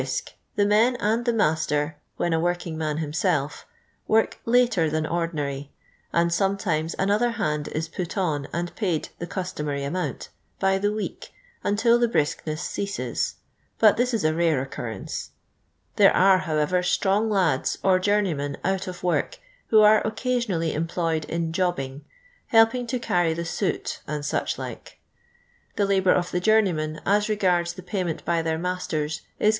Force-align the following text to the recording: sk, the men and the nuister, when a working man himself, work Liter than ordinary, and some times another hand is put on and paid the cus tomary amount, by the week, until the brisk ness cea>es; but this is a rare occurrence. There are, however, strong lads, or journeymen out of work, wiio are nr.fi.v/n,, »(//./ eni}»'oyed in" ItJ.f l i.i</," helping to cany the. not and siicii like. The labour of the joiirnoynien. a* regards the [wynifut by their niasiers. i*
sk, 0.03 0.33
the 0.55 0.65
men 0.65 0.95
and 0.95 1.25
the 1.25 1.31
nuister, 1.31 1.93
when 2.17 2.33
a 2.33 2.39
working 2.39 2.75
man 2.75 2.97
himself, 2.97 3.67
work 4.07 4.39
Liter 4.45 4.89
than 4.89 5.05
ordinary, 5.05 5.69
and 6.11 6.33
some 6.33 6.57
times 6.57 6.95
another 6.97 7.29
hand 7.37 7.67
is 7.67 7.87
put 7.87 8.17
on 8.17 8.47
and 8.51 8.75
paid 8.75 9.09
the 9.19 9.27
cus 9.27 9.53
tomary 9.53 9.85
amount, 9.85 10.29
by 10.59 10.79
the 10.79 10.91
week, 10.91 11.29
until 11.63 11.99
the 11.99 12.07
brisk 12.07 12.41
ness 12.47 12.67
cea>es; 12.67 13.35
but 13.77 13.95
this 13.95 14.11
is 14.11 14.23
a 14.23 14.33
rare 14.33 14.59
occurrence. 14.63 15.29
There 15.97 16.15
are, 16.15 16.39
however, 16.39 16.81
strong 16.81 17.29
lads, 17.29 17.77
or 17.83 17.99
journeymen 17.99 18.57
out 18.65 18.87
of 18.87 19.03
work, 19.03 19.37
wiio 19.71 19.83
are 19.83 20.01
nr.fi.v/n,, 20.01 20.87
»(//./ 20.01 20.87
eni}»'oyed 20.87 21.25
in" 21.25 21.51
ItJ.f 21.51 21.77
l 21.77 21.85
i.i</," 21.85 22.01
helping 22.47 22.87
to 22.87 22.97
cany 22.97 23.35
the. 23.35 23.47
not 23.67 24.01
and 24.07 24.23
siicii 24.23 24.57
like. 24.57 24.99
The 25.75 25.85
labour 25.85 26.13
of 26.13 26.31
the 26.31 26.41
joiirnoynien. 26.41 26.99
a* 27.05 27.23
regards 27.29 27.73
the 27.73 27.83
[wynifut 27.83 28.25
by 28.25 28.41
their 28.41 28.57
niasiers. 28.57 29.21
i* 29.39 29.49